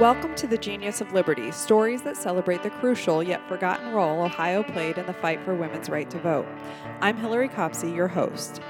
[0.00, 4.62] Welcome to the Genius of Liberty, stories that celebrate the crucial yet forgotten role Ohio
[4.62, 6.46] played in the fight for women's right to vote.
[7.00, 8.60] I'm Hillary Copsey, your host.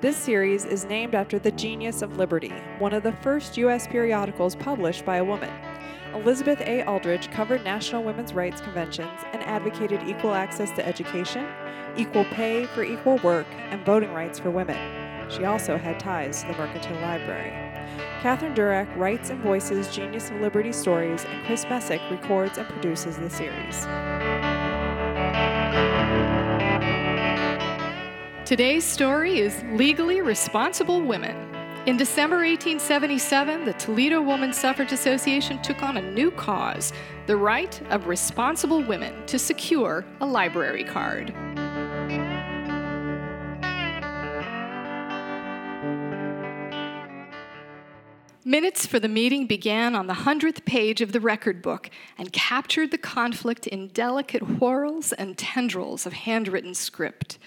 [0.00, 3.86] This series is named after the Genius of Liberty, one of the first U.S.
[3.86, 5.52] periodicals published by a woman.
[6.14, 6.82] Elizabeth A.
[6.84, 11.46] Aldrich covered national women's rights conventions and advocated equal access to education,
[11.98, 15.09] equal pay for equal work, and voting rights for women.
[15.30, 17.50] She also had ties to the Mercantile Library.
[18.20, 23.16] Catherine Durack writes and voices Genius of Liberty stories, and Chris Messick records and produces
[23.16, 23.86] the series.
[28.44, 31.36] Today's story is Legally Responsible Women.
[31.86, 36.92] In December 1877, the Toledo Woman Suffrage Association took on a new cause
[37.26, 41.32] the right of responsible women to secure a library card.
[48.50, 52.90] Minutes for the meeting began on the hundredth page of the record book and captured
[52.90, 57.38] the conflict in delicate whorls and tendrils of handwritten script.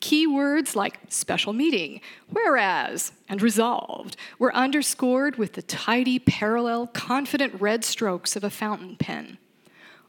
[0.00, 7.58] Key words like special meeting, whereas, and resolved were underscored with the tidy, parallel, confident
[7.58, 9.38] red strokes of a fountain pen.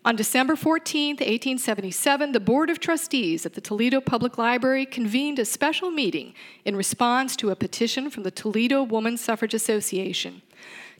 [0.03, 5.45] On December 14, 1877, the Board of Trustees at the Toledo Public Library convened a
[5.45, 6.33] special meeting
[6.65, 10.41] in response to a petition from the Toledo Woman Suffrage Association.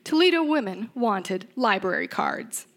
[0.03, 2.67] Toledo women wanted library cards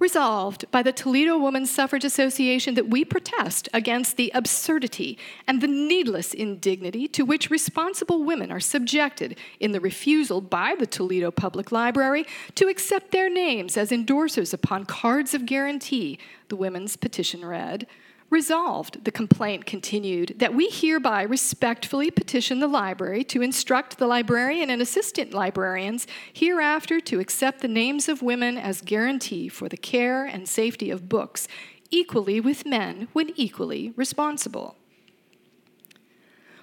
[0.00, 5.68] resolved by the Toledo Women's Suffrage Association that we protest against the absurdity and the
[5.68, 11.70] needless indignity to which responsible women are subjected in the refusal by the Toledo Public
[11.70, 17.86] Library to accept their names as endorsers upon cards of guarantee, the women's petition read.
[18.30, 24.70] Resolved, the complaint continued, that we hereby respectfully petition the library to instruct the librarian
[24.70, 30.24] and assistant librarians hereafter to accept the names of women as guarantee for the care
[30.24, 31.48] and safety of books,
[31.90, 34.76] equally with men when equally responsible.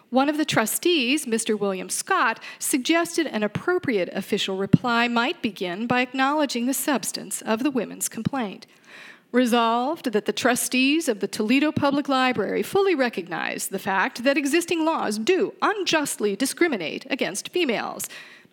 [0.09, 1.59] One of the trustees, Mr.
[1.59, 7.71] William Scott, suggested an appropriate official reply might begin by acknowledging the substance of the
[7.71, 8.67] women's complaint.
[9.33, 14.85] Resolved that the trustees of the Toledo Public Library fully recognize the fact that existing
[14.85, 18.07] laws do unjustly discriminate against females.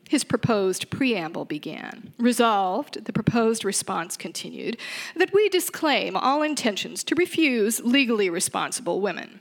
[0.08, 2.12] His proposed preamble began.
[2.18, 4.76] Resolved, the proposed response continued,
[5.14, 9.40] that we disclaim all intentions to refuse legally responsible women.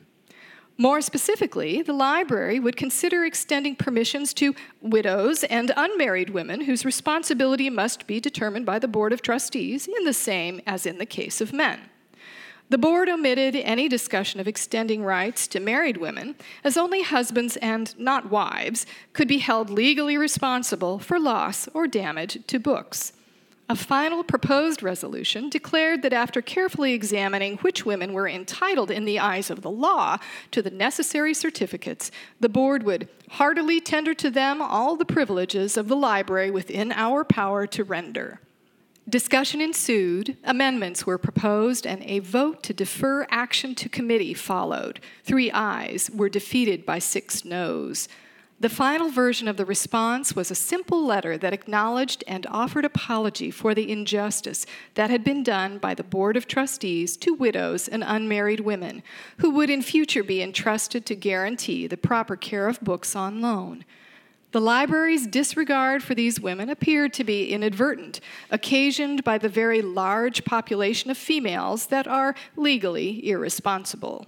[0.78, 7.69] More specifically, the library would consider extending permissions to widows and unmarried women whose responsibility
[7.69, 11.41] must be determined by the Board of Trustees in the same as in the case
[11.41, 11.79] of men.
[12.69, 16.33] The board omitted any discussion of extending rights to married women,
[16.63, 22.39] as only husbands and not wives could be held legally responsible for loss or damage
[22.47, 23.13] to books.
[23.69, 29.19] A final proposed resolution declared that after carefully examining which women were entitled in the
[29.19, 30.18] eyes of the law
[30.51, 35.88] to the necessary certificates, the board would heartily tender to them all the privileges of
[35.88, 38.41] the library within our power to render.
[39.07, 45.01] Discussion ensued, amendments were proposed, and a vote to defer action to committee followed.
[45.24, 48.07] Three ayes were defeated by six noes.
[48.63, 53.51] The final version of the response was a simple letter that acknowledged and offered apology
[53.51, 58.06] for the injustice that had been done by the Board of Trustees to widows and
[58.07, 59.03] unmarried women
[59.40, 63.84] who would in future be entrusted to guarantee the proper care of books on loan.
[64.53, 70.45] The library's disregard for these women appeared to be inadvertent, occasioned by the very large
[70.45, 74.25] population of females that are legally irresponsible.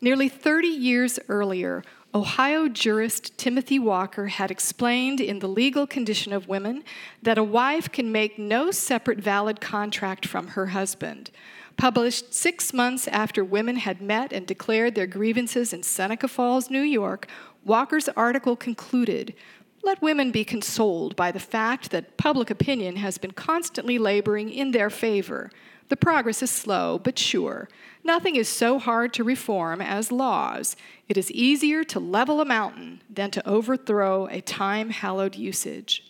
[0.00, 1.82] Nearly 30 years earlier,
[2.14, 6.84] Ohio jurist Timothy Walker had explained in The Legal Condition of Women
[7.20, 11.32] that a wife can make no separate valid contract from her husband.
[11.76, 16.82] Published six months after women had met and declared their grievances in Seneca Falls, New
[16.82, 17.26] York,
[17.64, 19.34] Walker's article concluded
[19.82, 24.70] Let women be consoled by the fact that public opinion has been constantly laboring in
[24.70, 25.50] their favor.
[25.88, 27.68] The progress is slow but sure.
[28.02, 30.76] Nothing is so hard to reform as laws.
[31.08, 36.04] It is easier to level a mountain than to overthrow a time hallowed usage.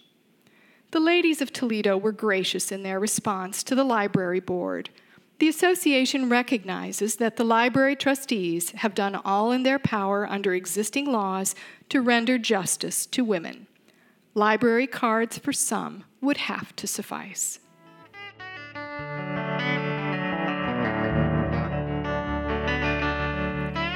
[0.90, 4.90] The ladies of Toledo were gracious in their response to the library board.
[5.40, 11.06] The association recognizes that the library trustees have done all in their power under existing
[11.06, 11.56] laws
[11.88, 13.66] to render justice to women.
[14.34, 17.58] Library cards for some would have to suffice.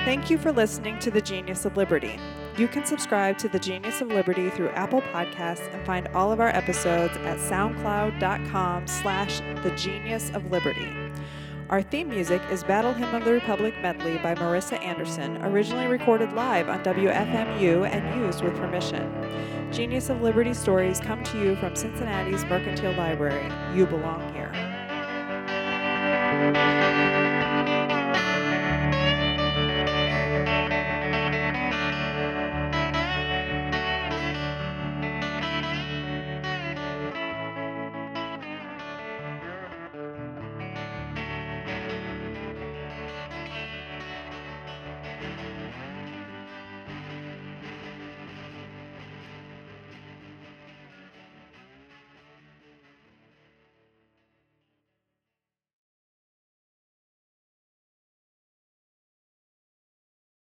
[0.09, 2.19] Thank you for listening to The Genius of Liberty.
[2.57, 6.41] You can subscribe to The Genius of Liberty through Apple Podcasts and find all of
[6.41, 10.91] our episodes at soundcloud.com slash The Genius of Liberty.
[11.69, 16.33] Our theme music is Battle Hymn of the Republic Medley by Marisa Anderson, originally recorded
[16.33, 19.13] live on WFMU and used with permission.
[19.71, 23.53] Genius of Liberty stories come to you from Cincinnati's Mercantile Library.
[23.77, 24.51] You belong here.